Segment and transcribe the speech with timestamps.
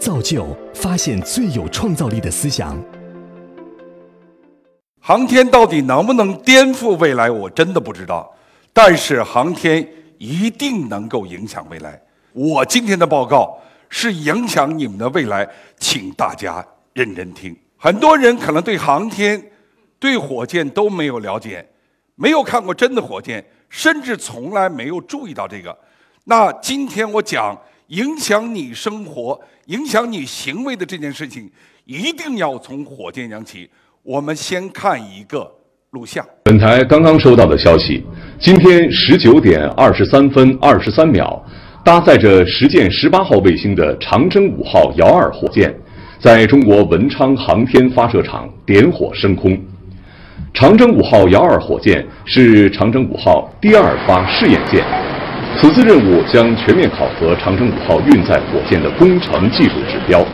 [0.00, 2.82] 造就发现最有创造力的思想。
[4.98, 7.30] 航天到底能不能颠覆未来？
[7.30, 8.34] 我真的不知道。
[8.72, 9.86] 但是航天
[10.16, 12.00] 一定能够影响未来。
[12.32, 15.46] 我今天的报告是影响你们的未来，
[15.78, 16.64] 请大家
[16.94, 17.54] 认真听。
[17.76, 19.50] 很多人可能对航天、
[19.98, 21.66] 对火箭都没有了解，
[22.14, 25.76] 没有看过真的火箭，甚至从来没有注意到这个。
[26.24, 27.58] 那今天我讲
[27.90, 31.50] 影响你生活、影响你行为的这件事情，
[31.84, 33.68] 一定要从火箭讲起。
[34.04, 35.50] 我们先看一个
[35.90, 36.24] 录像。
[36.44, 38.04] 本台刚刚收到的消息，
[38.38, 41.44] 今天十九点二十三分二十三秒，
[41.84, 45.74] 搭载着实践十八号卫星的长征五号遥二火箭，
[46.20, 49.60] 在中国文昌航天发射场点火升空。
[50.54, 54.84] 长征五号遥二火箭是长征五号第二发试验舰，
[55.60, 60.24] 此次任务将全面考核长征五号运载火箭的工程技术指标。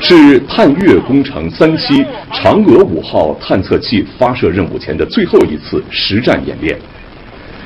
[0.00, 6.76] 是探月工程三期嫦娥五号探测器发射任务前的最后一次实战演练。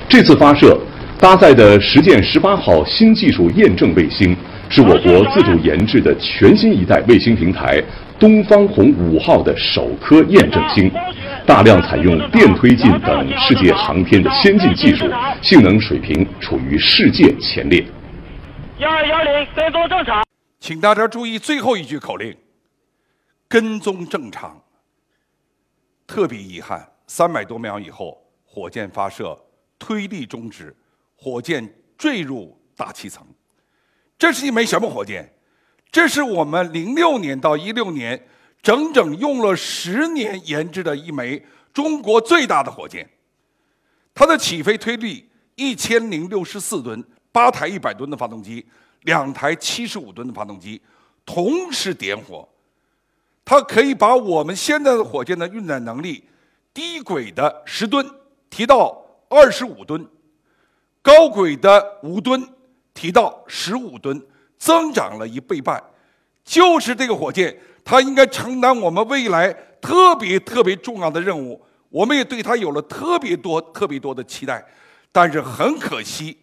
[0.09, 0.79] 这次发射
[1.19, 4.37] 搭载的实践十八号新技术验证卫星，
[4.69, 7.83] 是我国自主研制的全新一代卫星平台
[8.21, 10.89] “东方红五号”的首颗验证星，
[11.49, 15.07] 大量采用电推进等世界航天的先进技术，
[15.43, 17.83] 性能水平处于世界前列。
[18.77, 20.23] 幺二幺零跟踪正常。
[20.61, 22.37] 请大家注意最后一句口令：
[23.49, 24.63] 跟踪正常。
[26.07, 29.35] 特别遗憾，三百多秒以后，火箭发射
[29.79, 30.77] 推力终止，
[31.17, 33.27] 火箭坠入大气层。
[34.19, 35.33] 这是一枚什么火箭？
[35.91, 38.27] 这是我们零六年到一六年
[38.69, 43.09] 整整用了十年研制的一枚中国最大的火箭。
[44.13, 47.03] 它的起飞推力一千零六十四吨，
[47.33, 48.67] 八台一百吨的发动机。
[49.05, 50.79] 两台七十五吨的发动机
[51.25, 52.47] 同时点火，
[53.43, 56.25] 它可以把我们现在的火箭的运载能力
[56.75, 58.07] 低轨的十吨
[58.51, 60.07] 提到二十五吨，
[61.01, 62.47] 高轨的五吨
[62.93, 64.21] 提到十五吨，
[64.59, 65.83] 增长了一倍半。
[66.45, 69.51] 就是这个火箭，他应该承担我们未来
[69.81, 71.59] 特别特别重要的任务。
[71.89, 74.63] 我们也对他有了特别多特别多的期待，
[75.11, 76.37] 但是很可惜，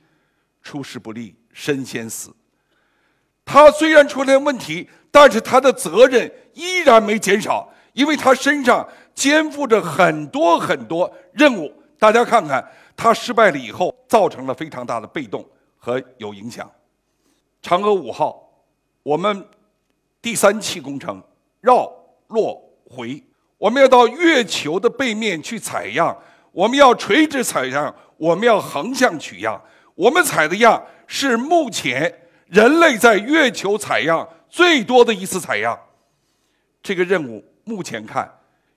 [0.63, 2.35] 出师不利身先死。
[3.45, 11.72] 他虽然出现问题，但是他的责任依然没减少，因为他身上肩负着很多很多任务。
[12.00, 12.67] 大家看看，
[12.97, 15.47] 他失败了以后，造成了非常大的被动
[15.78, 16.67] 和有影响。
[17.61, 18.50] 嫦娥五号，
[19.03, 19.47] 我们
[20.23, 21.22] 第三期工程
[21.65, 21.91] 绕、
[22.27, 23.23] 落、回，
[23.57, 26.15] 我们要到月球的背面去采样，
[26.51, 29.59] 我们要垂直采样，我们要横向取样。
[29.95, 32.21] 我们采的样是目前。
[32.45, 35.77] 人类在月球采样最多的一次采样，
[36.83, 38.31] 这个任务目前看，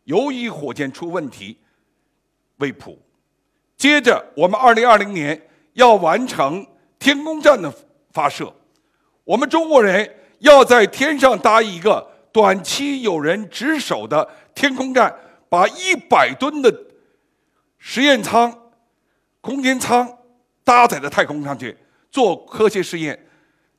[0.04, 1.59] 由于火箭出问题
[2.56, 2.98] 未卜。
[3.77, 5.38] 接着，我们二零二零年
[5.75, 6.66] 要完成
[6.98, 7.71] 天宫站的
[8.10, 8.50] 发射，
[9.25, 15.12] 我们中国人要在天上搭一个短期有人值守的天空站，
[15.49, 16.72] 把一百吨的
[17.78, 18.71] 实验舱、
[19.41, 20.09] 空间舱
[20.62, 21.77] 搭载到太空上去
[22.12, 23.27] 做科学试验。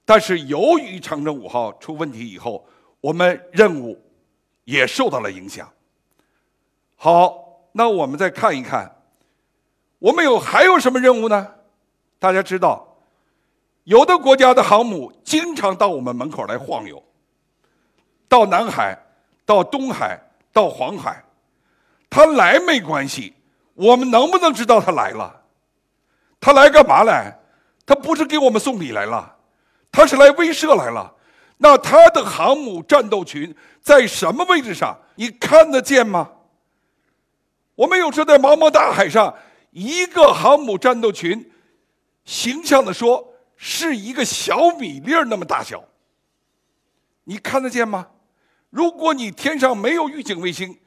[0.04, 2.68] 但是由于长征五号出问题以后，
[3.00, 3.98] 我们任务
[4.66, 5.72] 也受到了影响。
[6.98, 8.94] 好，那我们再看一看，
[10.00, 11.56] 我们有还有什么任务呢？
[12.20, 12.98] 大家知道，
[13.86, 17.02] 有的国家的航母经常到我们门口来晃悠，
[18.30, 18.98] 到南海、
[19.46, 20.18] 到东海、
[20.54, 21.22] 到黄海，
[22.10, 23.34] 他来没关系，
[23.74, 25.42] 我们能不能知道他来了？
[26.40, 27.38] 他来干嘛来？
[27.86, 29.36] 他不是给我们送礼来了。
[29.92, 31.12] 他是来威慑来了，
[31.58, 34.96] 那他的航母战斗群在什么位置上？
[35.16, 36.30] 你看得见吗？
[37.74, 39.34] 我们有时在茫茫大海上，
[39.72, 41.52] 一个航母战斗群，
[42.24, 45.84] 形象的说是一个小米粒儿那么大小。
[47.24, 48.08] 你看得见吗？
[48.70, 50.78] 如果你天上没有预警卫星，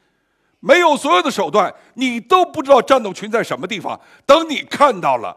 [0.61, 4.00] 没有所有的手段，你都不知道战斗群在什么地方。
[4.25, 5.37] 等你看到了，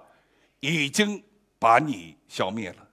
[0.60, 1.24] 已经
[1.58, 2.88] 把你消灭了。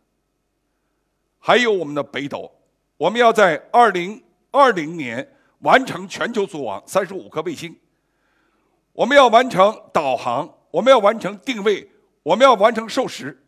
[1.39, 2.51] 还有我们的北斗，
[2.97, 7.77] 我们要在二零二零年完成全球组网三十五颗卫星。
[8.95, 11.91] 我们要完成导航，我们要完成定位，
[12.23, 13.45] 我们要完成授时。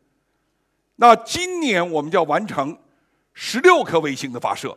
[0.96, 2.78] 那今年我们就要完成
[3.32, 4.76] 十六颗卫星的发射。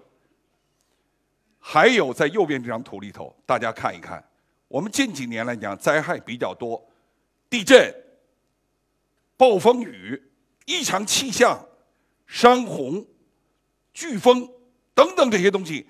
[1.59, 4.24] 还有在右边这张图里头，大家看一看，
[4.68, 6.83] 我们近几年来讲灾害比较多，
[7.50, 7.94] 地震、
[9.36, 10.21] 暴风雨、
[10.65, 11.63] 异常气象。
[12.30, 13.07] 山洪、
[13.95, 14.50] 飓风
[14.94, 15.88] 等等这些东西。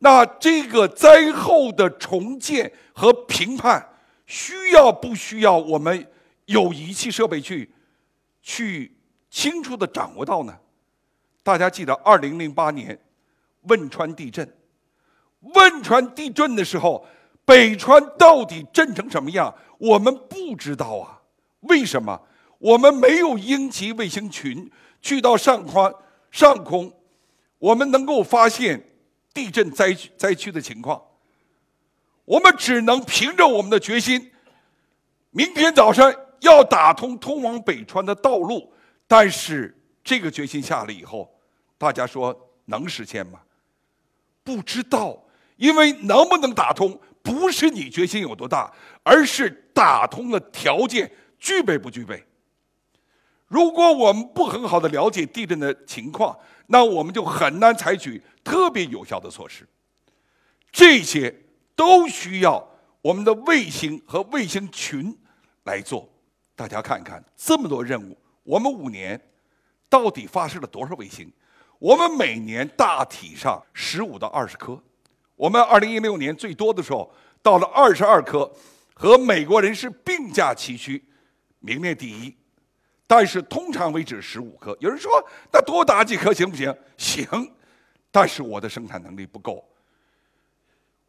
[0.00, 3.88] 那这个灾后的重建和评判，
[4.26, 6.06] 需要不需要我们
[6.44, 7.72] 有仪器设备去
[8.42, 8.94] 去
[9.30, 10.54] 清楚的掌握到呢？
[11.42, 13.00] 大家记得二零零八年
[13.62, 14.46] 汶川地震，
[15.40, 17.06] 汶川地震的时候，
[17.44, 19.54] 北川到底震成什么样？
[19.78, 21.20] 我们不知道啊。
[21.60, 22.20] 为什么？
[22.58, 24.70] 我们没有鹰击卫星群
[25.00, 25.92] 去到上宽
[26.30, 26.92] 上空，
[27.58, 28.82] 我们能够发现
[29.32, 31.02] 地震灾区灾区的情况。
[32.26, 34.30] 我们只能凭着我们的决心，
[35.30, 38.72] 明天早上要打通通往北川的道路。
[39.08, 41.34] 但是这个决心下了以后，
[41.78, 43.40] 大家说能实现吗？
[44.44, 45.20] 不知道，
[45.60, 48.72] 因为能不能打通，不是你决心有多大，
[49.02, 52.24] 而是打通的条件具备不具备。
[53.46, 56.34] 如果我们不很好的了解地震的情况，
[56.68, 59.68] 那我们就很难采取特别有效的措施。
[60.72, 61.42] 这些
[61.76, 62.66] 都需要
[63.02, 65.14] 我们的卫星和卫星群
[65.64, 66.08] 来做。
[66.56, 69.20] 大家看看这么多任务，我们五年
[69.90, 71.30] 到底发射了多少卫星？
[71.78, 74.82] 我们每年大体上十五到二十颗。
[75.40, 77.10] 我们二零一六年最多的时候
[77.42, 78.52] 到了二十二颗，
[78.92, 81.02] 和美国人是并驾齐驱，
[81.60, 82.36] 名列第一。
[83.06, 85.10] 但是通常为止十五颗，有人说
[85.50, 86.76] 那多打几颗行不行？
[86.98, 87.26] 行，
[88.10, 89.66] 但是我的生产能力不够。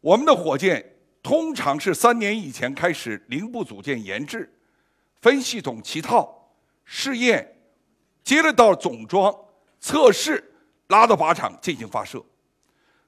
[0.00, 4.50] 我们的火箭通常是三年以前开始零部组件研制、
[5.20, 6.56] 分系统齐套、
[6.86, 7.54] 试验，
[8.24, 9.30] 接着到总装、
[9.78, 10.54] 测试，
[10.86, 12.24] 拉到靶场进行发射。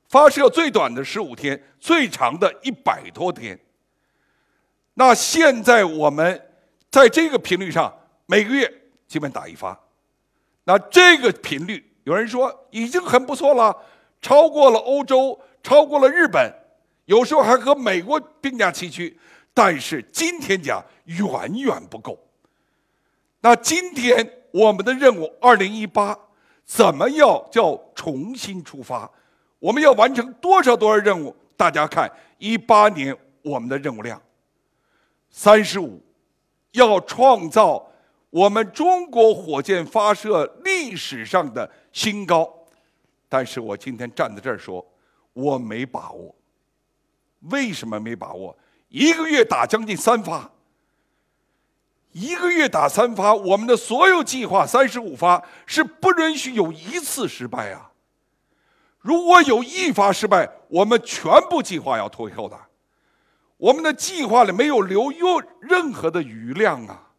[0.08, 3.58] 发射最短的十五天，最长的一百多天。
[4.94, 6.50] 那现在我们
[6.90, 7.92] 在这个频率上，
[8.26, 8.80] 每个月。
[9.06, 9.78] 基本打一发，
[10.64, 13.76] 那这个频率，有人说已经很不错了，
[14.20, 16.52] 超过了欧洲，超过了日本，
[17.04, 19.16] 有时候还和美国并驾齐驱。
[19.52, 22.18] 但是今天讲远远不够。
[23.40, 26.18] 那今天我们的任务，二零一八，
[26.64, 29.08] 怎么要叫重新出发？
[29.64, 31.34] 我们要完成多少多少任务？
[31.56, 32.06] 大家看，
[32.36, 34.20] 一八年我们的任务量
[35.30, 36.02] 三十五，
[36.72, 37.90] 要创造。
[38.28, 42.52] 我们中国火箭发射历史上的新高，
[43.26, 44.84] 但是我今天站在这儿说，
[45.32, 46.34] 我没把握。
[47.50, 48.54] 为什么没把握？
[48.88, 50.50] 一个月打将近三发，
[52.12, 57.92] 一个月打三发，我们的所有计划三十五发是不允许有一次失败啊！
[59.04, 62.58] 如果有一发失败，我们全部计划要退后的，
[63.58, 67.10] 我们的计划里没有留有任何的余量啊！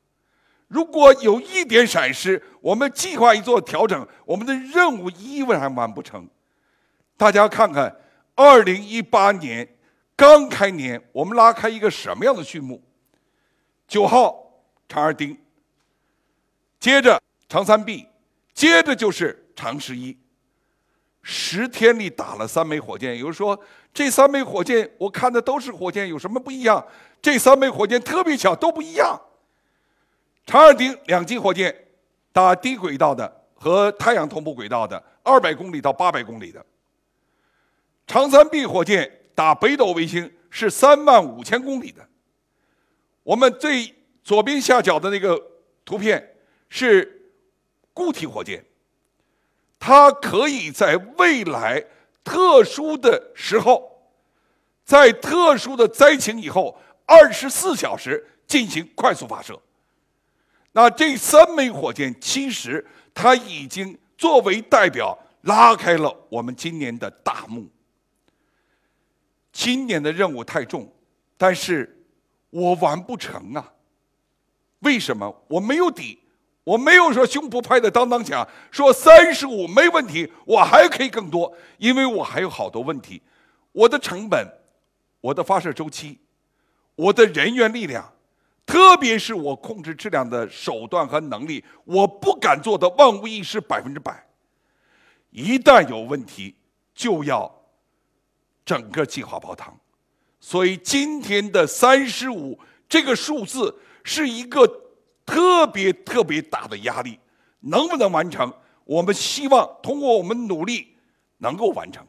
[0.68, 6.28] 如果有一点闪失，我们计划一做调整，我们的任务依然完不成。
[7.18, 7.96] 大家看看，
[8.34, 9.78] 二零一八年
[10.16, 12.82] 刚开年，我们拉开一个什么样的序幕？
[13.88, 14.36] 九号
[14.90, 15.38] 长二丁，
[16.80, 18.08] 接着长三 B，
[18.56, 20.18] 接着就是长十一。
[21.28, 23.60] 十天里打了三枚火箭，有人说
[23.92, 26.86] 这三枚火箭我看的都是火箭，有什么不一样？
[27.20, 29.20] 这三枚火箭特别巧，都不一样。
[30.46, 31.76] 长二丁两级火箭
[32.32, 36.64] 打低轨道的和太阳同步轨道的，二百公里到八百公里的。
[38.06, 42.08] 长三 B 火箭打北斗卫星是三万五千公里的。
[43.24, 45.42] 我们最左边下角的那个
[45.84, 46.36] 图片
[46.70, 47.32] 是
[47.96, 48.64] 固体火箭，
[49.80, 51.86] 它可以在未来
[52.24, 54.12] 特殊的时候，
[54.84, 59.62] 在特殊的灾情以后，二十四小时进行快速发射。
[60.72, 67.68] 那这三枚火箭，其实它已经作为代表拉开了我们今年的大幕。
[69.52, 70.92] 今年的任务太重，
[71.38, 72.06] 但是
[72.50, 73.72] 我完不成啊！
[74.80, 75.44] 为什么？
[75.48, 76.20] 我没有底，
[76.66, 83.22] 我没有说胸脯拍的当当响，说三十五没问题，我还可以更多，因为我还有好多问题，
[83.72, 84.46] 我的成本，
[85.22, 86.20] 我的发射周期，
[86.96, 88.12] 我的人员力量。
[88.66, 94.28] 特别是我控制质量的手段和能力，我不敢做的万无一失百分之百。
[95.30, 96.56] 一旦有问题，
[96.96, 97.62] 就要
[98.66, 99.72] 整个计划泡汤。
[100.40, 104.66] 所以今天的三十五这个数字是一个
[105.26, 107.20] 特别特别大的压力，
[107.62, 108.54] 能不能完成？
[108.84, 110.96] 我们希望通过我们努力
[111.38, 112.06] 能够完成。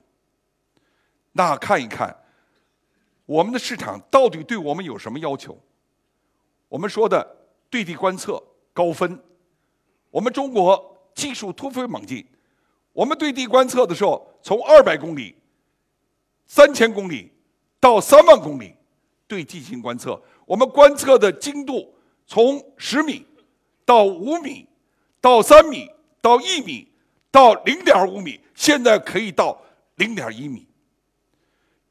[1.33, 2.15] 那看一看
[3.25, 5.59] 我们的市场到底对我们有什么要求？
[6.69, 7.37] 我们说的
[7.71, 8.43] 对地观测
[8.73, 9.19] 高分，
[10.11, 12.27] 我们中国技术突飞猛进，
[12.93, 15.35] 我们对地观测的时候，从二百公里、
[16.47, 17.33] 三千公里
[17.81, 18.75] 到三万公里
[19.27, 21.95] 对地进行观测，我们观测的精度
[22.27, 23.25] 从十米
[23.85, 24.67] 到五米
[25.21, 25.89] 到三米
[26.21, 26.89] 到一米
[27.31, 29.61] 到零点五米，现在可以到
[29.97, 30.67] 零点一米，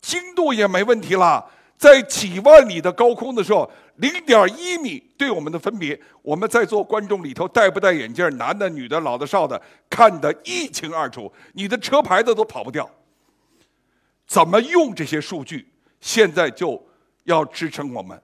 [0.01, 1.51] 精度也没问题了。
[1.77, 11.31] 在几万里的高空的时候，零点一米对我们的分别，我们在座观众里头戴不戴眼镜，男的、女的、老的、少的，看得一清二楚。
[11.53, 12.89] 你的车牌子都跑不掉。
[14.25, 15.67] 怎么用这些数据？
[15.99, 16.81] 现在就
[17.25, 18.21] 要支撑我们。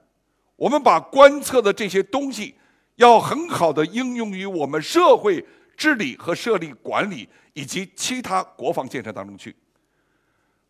[0.62, 2.54] 我们把观测的这些东西，
[2.94, 5.44] 要很好的应用于我们社会
[5.76, 9.56] 治理和设立管理以及其他国防建设当中去。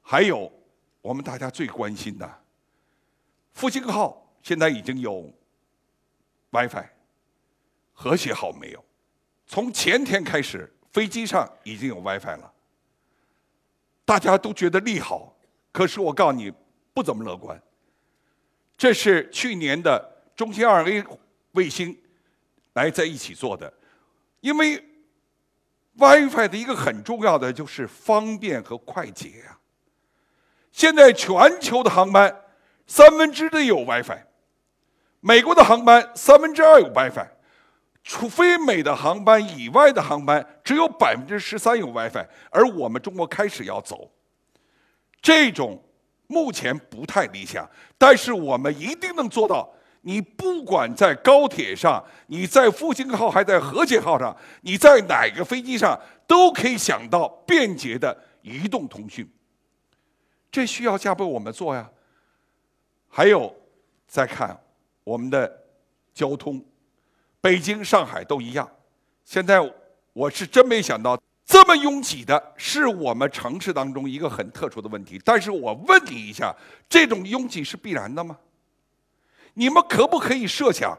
[0.00, 0.50] 还有，
[1.02, 2.42] 我们大家最关心的。
[3.52, 5.30] 复兴号现在已经有
[6.52, 6.86] WiFi，
[7.92, 8.82] 和谐号没有。
[9.46, 12.50] 从前天开始，飞机上已经有 WiFi 了。
[14.06, 15.36] 大家都觉得利好，
[15.70, 16.50] 可是我告诉你，
[16.94, 17.62] 不怎么乐观。
[18.82, 21.04] 这是去年的中星二 A
[21.52, 21.96] 卫星
[22.72, 23.72] 来在一起做的，
[24.40, 24.82] 因为
[25.94, 29.54] WiFi 的一个很重要的就是方便和快捷啊。
[30.72, 32.36] 现在全球的航班。
[32.84, 34.18] 三分之一有 WiFi，
[35.20, 37.28] 美国的航班三分之二有 WiFi，
[38.02, 44.10] 除非美的航班以外的航班只有百分之十三有 WiFi，而我们中国开始要走，
[45.22, 45.80] 这种
[46.32, 49.70] 目前不太理想，但是我们一定能做到。
[50.04, 55.96] 你不管在高铁上，你在复兴号还在和谐号上，你在哪个飞机上
[56.26, 59.30] 都可以想到便捷的移动通讯。
[60.50, 61.88] 这需要加倍我们做呀。
[63.08, 63.54] 还有，
[64.08, 64.58] 再看
[65.04, 65.62] 我们的
[66.14, 66.64] 交通，
[67.40, 68.68] 北京、上海都一样。
[69.24, 69.60] 现在
[70.14, 75.20] 我是真没想到这么拥挤的，是我们城市当中一个很特殊的问题。
[75.24, 76.54] 但是我问你一下，
[76.88, 78.38] 这种拥挤是必然的吗？
[79.54, 80.96] 你们可不可以设想，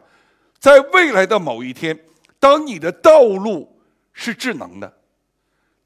[0.60, 1.98] 在未来的某一天，
[2.40, 3.82] 当你的道路
[4.12, 4.94] 是智能的，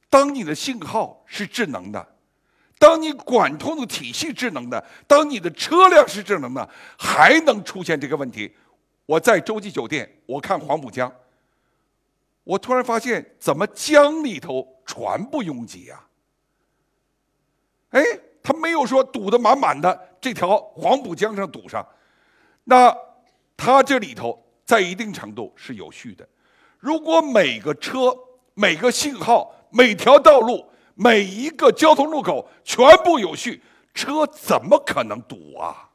[0.09, 2.05] 当你的信号是智能的？
[2.79, 8.53] 当你管控的体系智能的，当你的车辆是智能的，还能出现这个问题？
[9.05, 11.11] 我在洲际酒店，我看黄浦江，
[12.47, 16.01] 我突然发现，怎么江里头船不拥挤呀？
[17.89, 18.01] 哎，
[18.41, 21.85] 他没有说堵得满满的，这条黄浦江上堵上，
[22.63, 22.95] 那
[23.57, 26.25] 它这里头在一定程度是有序的。
[26.79, 28.17] 如果每个车、
[28.53, 33.61] 每个信号、每条道路，每一个交通路口全部有序，
[33.93, 35.89] 车怎么可能堵啊？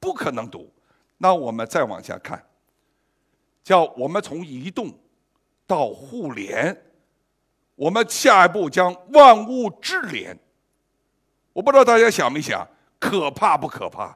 [0.00, 0.72] 不可能堵。
[1.18, 2.42] 那我们再往下看，
[3.62, 4.90] 叫我们从移动
[5.72, 6.84] 到互联，
[7.76, 10.38] 我们下一步将万物智联。
[11.54, 14.14] 我不知道大家想没想，可怕不可怕？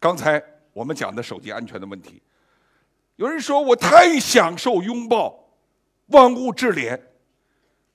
[0.00, 0.42] 刚才
[0.72, 2.22] 我们讲的手机安全的问题，
[3.16, 5.38] 有人说我太享受拥抱
[6.06, 6.98] 万物智联。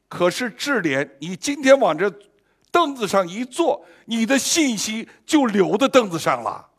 [0.08, 2.14] 可是智联，你今天往这
[2.72, 6.70] 凳子上一坐，你的信息就留在凳子上了。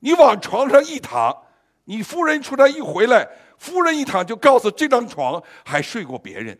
[0.00, 1.44] 你往床上一躺，
[1.84, 6.58] 你夫人出来一回来，夫人一躺就告诉这张床还睡过别人。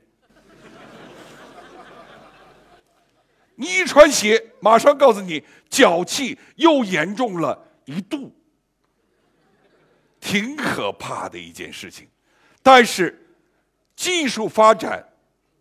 [3.57, 8.35] 你一穿鞋，马上告诉你脚气又严重了一度，
[10.21, 12.09] 挺可怕的一件事情。
[12.63, 13.37] 但是
[13.97, 15.09] 技术发展。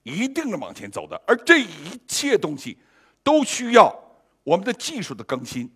[0.05, 2.77] 一定是往前走的，而这一切东西
[3.23, 3.97] 都需要
[4.43, 5.73] 我们的技术的更新。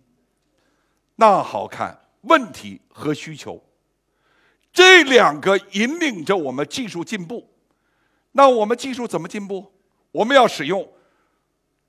[1.16, 3.58] 那好看，问题和需求
[4.78, 7.44] 这两个引领着我们技术进步。
[8.30, 9.72] 那我们技术怎么进步？
[10.12, 10.88] 我们要使用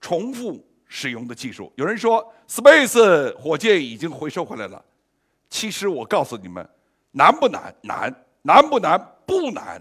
[0.02, 1.72] 重复使用的技术。
[1.76, 4.84] 有人说，Space 火箭已经回收回来了。
[5.52, 6.68] 其实我告诉你们，
[7.12, 7.72] 难不难？
[7.84, 9.00] 难，难不难？
[9.24, 9.80] 不难。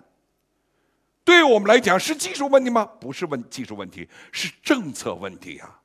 [1.24, 2.84] 对我们来讲是技术问题吗？
[3.00, 5.80] 不是问技术问题，是政策问题呀。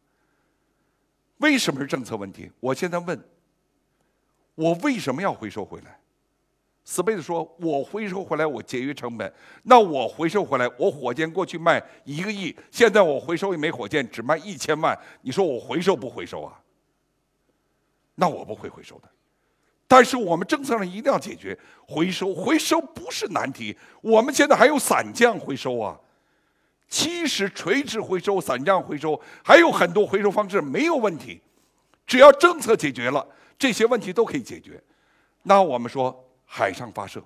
[1.37, 2.51] 为什么是政策问题？
[2.59, 3.17] 我现在问，
[4.55, 5.97] 我为什么要回收回来
[6.85, 9.33] ？Space 说，我回收回来，我节约成本。
[9.63, 16.59] 那我回收回来，我火箭过去卖一个亿，现在我回收一枚火箭只卖一千万，你说我回收不回收啊？
[18.15, 19.09] 那我不会回收的。
[19.87, 23.77] 但是我们政策上一定要解决回收，回收不是难题。
[24.01, 25.99] 我们现在还有散降回收啊，
[26.87, 31.39] 其实垂直回收、散降回收还有很多回收方式没有问题，
[32.07, 33.25] 只要政策解决了，
[33.57, 34.81] 这些问题都可以解决。
[35.43, 37.23] 那我们说海上发射，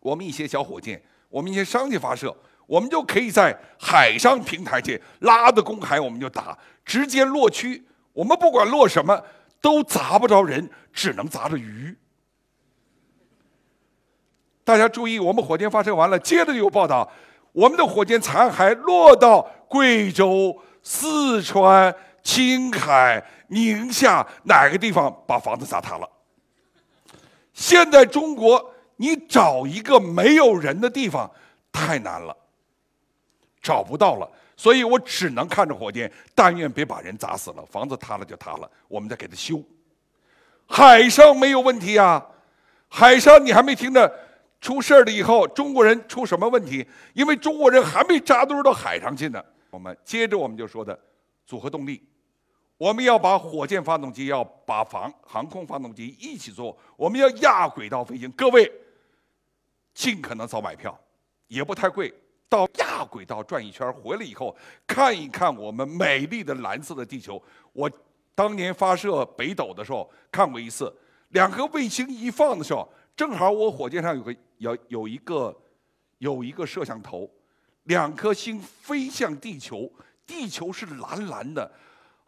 [0.00, 7.84] 我们一些小火箭，我们一些商业发射，我们就可以在海上平台去拉的公海，我们就打，直接落区。
[8.12, 9.22] 我们不管落什么，
[9.60, 11.96] 都砸不着人，只能砸着鱼。
[14.64, 17.10] 大家注意，我们火箭发射完了，接着有报道，
[17.52, 26.10] 我们的火箭残骸落到贵州、四川、青海、宁夏哪个地方，把房子砸塌了。
[27.58, 31.28] 现在中国，你找一个没有人的地方
[31.72, 32.34] 太难了，
[33.60, 39.60] 找不到了，所以我只能看着火箭，但愿别把人砸死了，房子塌了就塌了，我们再给他修。
[40.68, 42.24] 海上没有问题啊，
[42.86, 44.08] 海上你还没听着。
[44.60, 46.86] 出事儿了以后，中国人出什么问题？
[47.12, 49.44] 因为中国人还没扎堆到海上去呢。
[49.70, 50.96] 我们接着我们就说的
[51.44, 52.00] 组合动力，
[52.78, 58.30] 我们要把火箭发动机要把防航空发动机一起做，我们要亚轨道飞行。
[58.30, 58.70] 各位
[59.92, 60.98] 尽可能早买票，
[61.48, 62.14] 也不太贵，
[62.48, 64.56] 到亚轨道转一圈回来以后，
[64.86, 67.42] 看一看我们美丽的蓝色的地球。
[67.72, 67.90] 我
[68.34, 70.94] 当年发射北斗的时候看过一次，
[71.30, 72.88] 两颗卫星一放的时候。
[73.16, 75.52] 正好我火箭上有个有有一个
[76.18, 77.28] 有一个摄像头，
[77.82, 79.92] 两颗星飞向地球，
[80.24, 81.68] 地球是蓝蓝的，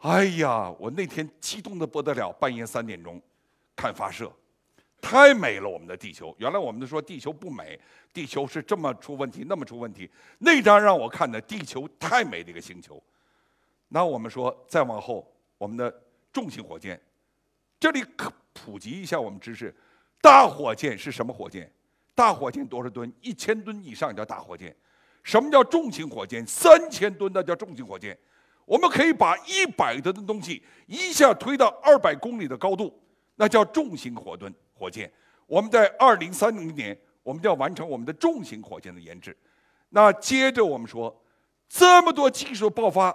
[0.01, 3.21] 哎呀，我那天激动的不得了，半夜三点钟
[3.75, 4.31] 看发射，
[4.99, 6.35] 太美了我们的地球。
[6.39, 7.79] 原来我们都说地球不美，
[8.11, 13.01] 地球是这么出问题那么出问题，那张让我看的地球太美的一个星球。
[13.89, 15.93] 那我们说再往后，我们的
[16.33, 16.99] 重型火箭，
[17.79, 19.73] 这里可普及一下我们知识。
[20.19, 21.71] 大火箭是什么火箭？
[22.15, 23.11] 大火箭多少吨？
[23.21, 24.75] 一千吨以上叫大火箭。
[25.23, 26.45] 什么叫重型火箭？
[26.47, 28.17] 三千吨的叫重型火箭。
[28.71, 32.97] 我们可以把一百吨的东西一下推到二百公里的高度，
[33.35, 35.11] 那叫重型火盾火箭。
[35.45, 39.35] 我们在二零三零年，我们就要完成我们的重型火箭的研制。
[39.89, 41.13] 那接着我们说，
[41.67, 43.13] 这么多技术爆发，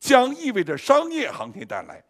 [0.00, 2.02] 将意味着商业航天带来。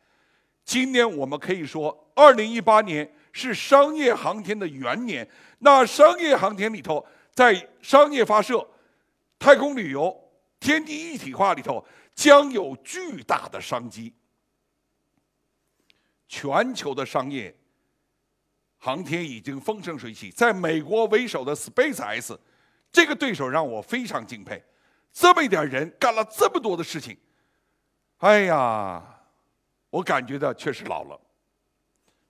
[0.64, 3.12] 今年我们可以说，二零一八年。
[3.36, 5.28] 是商业航天的元年，
[5.58, 8.64] 那商业航天里头，在商业发射、
[9.40, 10.16] 太空旅游、
[10.60, 14.14] 天地一体化里头，将有巨大的商机。
[16.28, 17.54] 全球的商业
[18.78, 22.36] 航天已经风生水起，在美国为首的 SpaceX，
[22.90, 24.62] 这个对手让我非常敬佩，
[25.12, 27.16] 这么一点人干了这么多的事情，
[28.18, 29.22] 哎呀，
[29.90, 31.20] 我感觉到确实老了。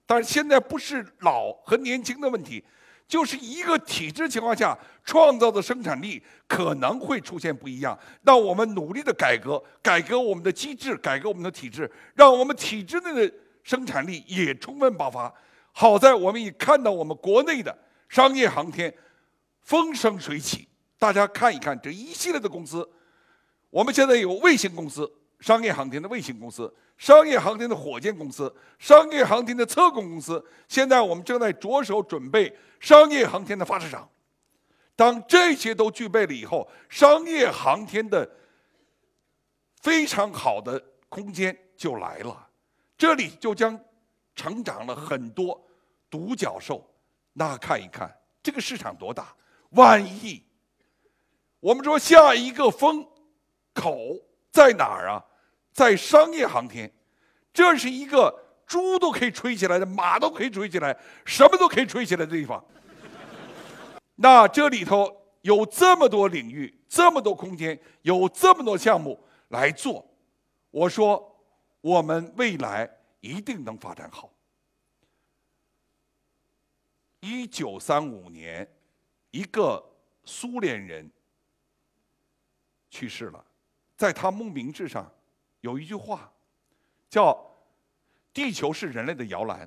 [0.06, 2.62] 但是现在不是老和年轻的问题，
[3.06, 7.98] 就是一个体制情况下创造的生产力可能会出现不一样。
[8.22, 15.32] 那我们努力的改革，改革我们的机制，改革我们的体制，让我们体制内的生产力也充分爆发。
[15.72, 17.76] 好在我们已看到我们国内的
[18.08, 18.92] 商业航天
[19.62, 20.68] 风生水起。
[20.98, 22.88] 大家看一看这一系列的公司，
[23.68, 25.10] 我们现在有卫星公司。
[25.44, 34.08] 商业航天的卫星公司，商业航天的火箭公司，商业航天的测控公司，现在我们正在着手准备商业航天的发射场。
[34.96, 38.26] 当这些都具备了以后，商业航天的
[39.82, 42.48] 非常好的空间就来了，
[42.96, 43.78] 这里就将
[44.34, 45.62] 成长了很多
[46.08, 46.90] 独角兽。
[47.34, 48.10] 那看一看
[48.42, 49.36] 这个市场多大？
[49.72, 50.42] 万亿！
[51.60, 53.06] 我们说下一个风
[53.74, 53.94] 口
[54.50, 55.22] 在哪儿啊？
[55.74, 56.90] 在商业航天，
[57.52, 58.32] 这是一个
[58.64, 62.64] 猪都可以吹起来的，马都可以吹起来，什么都可以吹起来的地方。
[64.14, 65.10] 那这里头
[65.42, 70.08] 有这么多领域，这么多空间，有这么多项目来做，
[70.70, 71.36] 我说
[71.80, 72.88] 我们未来
[73.20, 74.30] 一定能发展好。
[77.18, 78.72] 一九三五年，
[79.32, 79.84] 一个
[80.24, 81.10] 苏联人
[82.90, 83.44] 去世了，
[83.96, 85.10] 在他墓铭志上。
[85.64, 86.30] 有一句话，
[87.08, 87.34] 叫
[88.34, 89.66] “地球是人类的摇篮”。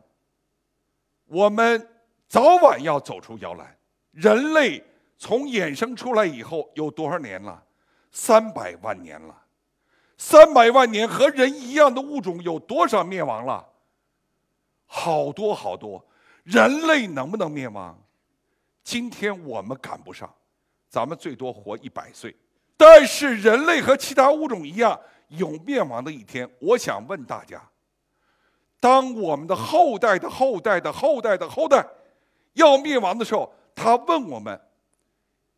[1.25, 1.89] 我们
[2.27, 3.75] 早晚要走出摇篮。
[4.12, 4.83] 人类
[5.17, 7.63] 从衍生出来以后有多少年了？
[8.12, 9.36] 三百万年了。
[10.19, 13.67] 三百万年和人一样的物种有多少灭亡了？
[14.86, 16.05] 好多好多。
[16.43, 17.99] 人类能不能灭亡？
[18.83, 20.31] 今天我们赶不上，
[20.88, 22.36] 咱们最多活一百岁。
[22.77, 24.99] 但是人类和其他物种一样。
[25.27, 27.61] 有灭亡的一天，我想问大家：
[28.79, 31.85] 当我们的后代的后代的后代的后代
[32.53, 34.59] 要灭亡的时候，他问我们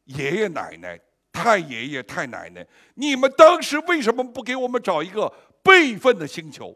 [0.05, 0.99] 爷爷奶奶、
[1.32, 6.75] 太爷爷、太奶奶，你们当时为什么不给我们找一个备份的星球？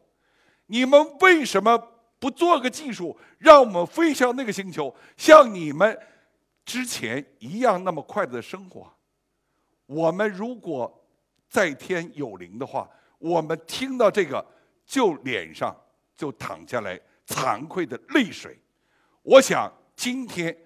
[0.68, 1.78] 你们为什么
[2.20, 6.00] 不做个技术，让我们飞向那个星球，像你们
[6.64, 8.90] 之前一样那么快乐的生活？
[9.86, 11.03] 我们如果
[11.54, 12.90] 在天有灵的话，
[13.20, 14.44] 我们听到这个，
[14.88, 15.72] 就脸上
[16.18, 18.58] 就淌下来惭愧的泪水。
[19.22, 20.58] 我想今天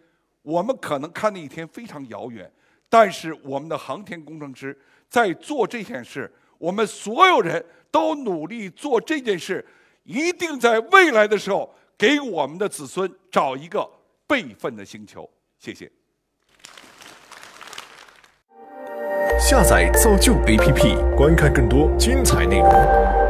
[0.41, 2.50] 我们可能看那一天非常遥远，
[2.88, 9.65] 但是我们的航天工程师在做这件事，我们所有人都努力做这件事，
[10.06, 13.86] 一定在未来的时候给我们的子孙找一个
[14.26, 15.30] 备份的星球。
[15.60, 15.91] 谢谢。
[19.39, 23.26] 下载造就 APP，观看更多精彩内容。